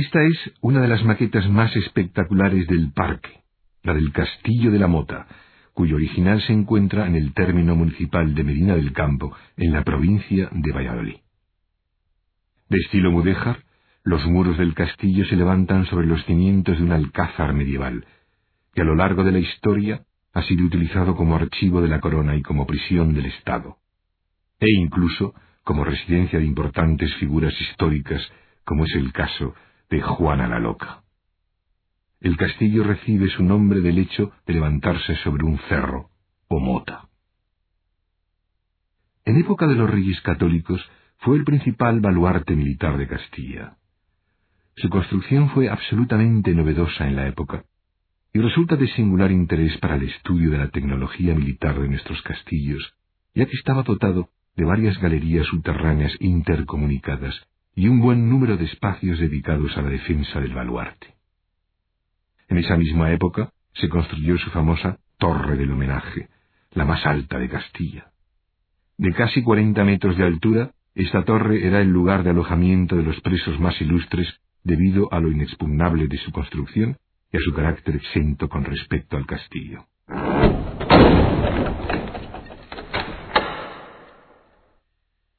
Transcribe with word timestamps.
Esta 0.00 0.22
es 0.22 0.52
una 0.60 0.80
de 0.80 0.86
las 0.86 1.04
maquetas 1.04 1.50
más 1.50 1.74
espectaculares 1.74 2.68
del 2.68 2.92
parque, 2.92 3.42
la 3.82 3.94
del 3.94 4.12
Castillo 4.12 4.70
de 4.70 4.78
la 4.78 4.86
Mota, 4.86 5.26
cuyo 5.74 5.96
original 5.96 6.40
se 6.42 6.52
encuentra 6.52 7.08
en 7.08 7.16
el 7.16 7.34
término 7.34 7.74
municipal 7.74 8.32
de 8.32 8.44
Medina 8.44 8.76
del 8.76 8.92
Campo, 8.92 9.36
en 9.56 9.72
la 9.72 9.82
provincia 9.82 10.50
de 10.52 10.70
Valladolid. 10.72 11.16
De 12.68 12.78
estilo 12.78 13.10
mudéjar, 13.10 13.64
los 14.04 14.24
muros 14.24 14.56
del 14.56 14.72
castillo 14.72 15.24
se 15.24 15.34
levantan 15.34 15.84
sobre 15.86 16.06
los 16.06 16.24
cimientos 16.26 16.78
de 16.78 16.84
un 16.84 16.92
alcázar 16.92 17.52
medieval, 17.52 18.06
que 18.74 18.82
a 18.82 18.84
lo 18.84 18.94
largo 18.94 19.24
de 19.24 19.32
la 19.32 19.40
historia 19.40 20.02
ha 20.32 20.42
sido 20.44 20.64
utilizado 20.64 21.16
como 21.16 21.34
archivo 21.34 21.80
de 21.82 21.88
la 21.88 21.98
corona 21.98 22.36
y 22.36 22.42
como 22.42 22.68
prisión 22.68 23.14
del 23.14 23.26
Estado, 23.26 23.78
e 24.60 24.66
incluso 24.78 25.34
como 25.64 25.82
residencia 25.82 26.38
de 26.38 26.44
importantes 26.44 27.12
figuras 27.16 27.60
históricas, 27.60 28.22
como 28.64 28.84
es 28.84 28.94
el 28.94 29.12
caso 29.12 29.56
de 29.90 30.02
Juana 30.02 30.48
la 30.48 30.58
Loca. 30.58 31.02
El 32.20 32.36
castillo 32.36 32.84
recibe 32.84 33.28
su 33.30 33.42
nombre 33.42 33.80
del 33.80 33.98
hecho 33.98 34.32
de 34.46 34.54
levantarse 34.54 35.16
sobre 35.16 35.44
un 35.44 35.58
cerro 35.68 36.10
o 36.48 36.58
mota. 36.58 37.08
En 39.24 39.36
época 39.36 39.66
de 39.66 39.74
los 39.74 39.88
reyes 39.88 40.20
católicos 40.22 40.80
fue 41.18 41.36
el 41.36 41.44
principal 41.44 42.00
baluarte 42.00 42.54
militar 42.56 42.96
de 42.98 43.06
Castilla. 43.06 43.76
Su 44.76 44.88
construcción 44.88 45.50
fue 45.50 45.68
absolutamente 45.68 46.54
novedosa 46.54 47.06
en 47.06 47.16
la 47.16 47.26
época 47.28 47.64
y 48.32 48.40
resulta 48.40 48.76
de 48.76 48.88
singular 48.88 49.30
interés 49.30 49.76
para 49.78 49.96
el 49.96 50.02
estudio 50.02 50.50
de 50.50 50.58
la 50.58 50.68
tecnología 50.68 51.34
militar 51.34 51.80
de 51.80 51.88
nuestros 51.88 52.20
castillos, 52.22 52.94
ya 53.34 53.46
que 53.46 53.56
estaba 53.56 53.82
dotado 53.82 54.28
de 54.56 54.64
varias 54.64 54.98
galerías 54.98 55.46
subterráneas 55.46 56.12
intercomunicadas 56.20 57.34
y 57.78 57.86
un 57.86 58.00
buen 58.00 58.28
número 58.28 58.56
de 58.56 58.64
espacios 58.64 59.20
dedicados 59.20 59.78
a 59.78 59.82
la 59.82 59.90
defensa 59.90 60.40
del 60.40 60.52
baluarte. 60.52 61.14
En 62.48 62.58
esa 62.58 62.76
misma 62.76 63.12
época 63.12 63.52
se 63.72 63.88
construyó 63.88 64.36
su 64.36 64.50
famosa 64.50 64.98
Torre 65.16 65.56
del 65.56 65.70
Homenaje, 65.70 66.28
la 66.72 66.84
más 66.84 67.06
alta 67.06 67.38
de 67.38 67.48
Castilla. 67.48 68.10
De 68.96 69.12
casi 69.12 69.44
cuarenta 69.44 69.84
metros 69.84 70.16
de 70.16 70.24
altura, 70.24 70.72
esta 70.96 71.22
torre 71.22 71.64
era 71.64 71.80
el 71.80 71.88
lugar 71.88 72.24
de 72.24 72.30
alojamiento 72.30 72.96
de 72.96 73.04
los 73.04 73.20
presos 73.20 73.60
más 73.60 73.80
ilustres 73.80 74.26
debido 74.64 75.12
a 75.12 75.20
lo 75.20 75.30
inexpugnable 75.30 76.08
de 76.08 76.18
su 76.18 76.32
construcción 76.32 76.96
y 77.30 77.36
a 77.36 77.40
su 77.40 77.54
carácter 77.54 77.94
exento 77.94 78.48
con 78.48 78.64
respecto 78.64 79.16
al 79.16 79.24
castillo. 79.24 79.84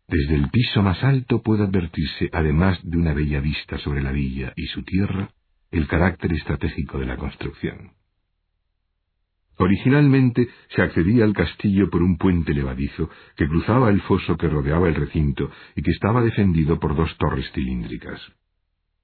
Desde 0.10 0.34
el 0.34 0.50
piso 0.50 0.82
más 0.82 1.04
alto 1.04 1.44
puede 1.44 1.66
advertirse, 1.66 2.30
además 2.34 2.80
de 2.82 2.98
una 2.98 3.14
bella 3.14 3.40
vista 3.42 3.78
sobre 3.78 4.02
la 4.02 4.12
villa 4.12 4.54
y 4.56 4.66
su 4.66 4.82
tierra, 4.82 5.30
el 5.70 5.88
carácter 5.88 6.34
estratégico 6.34 6.98
de 6.98 7.06
la 7.06 7.16
construcción. 7.16 7.92
Originalmente 9.58 10.48
se 10.70 10.82
accedía 10.82 11.26
al 11.26 11.34
castillo 11.34 11.92
por 11.92 12.02
un 12.02 12.18
puente 12.18 12.56
levadizo 12.56 13.08
que 13.36 13.48
cruzaba 13.48 13.92
el 13.92 14.02
foso 14.02 14.36
que 14.36 14.48
rodeaba 14.48 14.88
el 14.88 14.96
recinto 14.96 15.52
y 15.76 15.84
que 15.84 15.92
estaba 15.92 16.24
defendido 16.24 16.80
por 16.80 16.96
dos 16.96 17.16
torres 17.18 17.46
cilíndricas. 17.54 18.20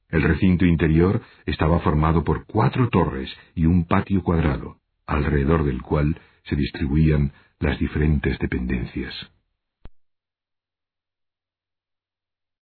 El 0.09 0.23
recinto 0.23 0.65
interior 0.65 1.21
estaba 1.45 1.81
formado 1.81 2.23
por 2.23 2.47
cuatro 2.47 2.89
torres 2.89 3.29
y 3.53 3.67
un 3.67 3.85
patio 3.85 4.23
cuadrado, 4.23 4.77
alrededor 5.05 5.65
del 5.65 5.83
cual 5.83 6.19
se 6.45 6.55
distribuían 6.55 7.31
las 7.59 7.77
diferentes 7.77 8.39
dependencias. 8.39 9.34